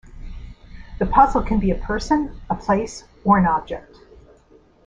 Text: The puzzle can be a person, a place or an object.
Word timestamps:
The 0.97 1.05
puzzle 1.05 1.43
can 1.43 1.59
be 1.59 1.69
a 1.69 1.75
person, 1.77 2.41
a 2.49 2.55
place 2.55 3.03
or 3.23 3.37
an 3.37 3.45
object. 3.45 3.99